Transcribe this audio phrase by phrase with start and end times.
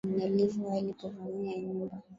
[0.03, 1.95] aam nyalivo alipo vamia nyumba